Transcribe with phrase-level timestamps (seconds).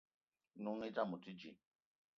[0.61, 1.55] N'noung i dame o te dji.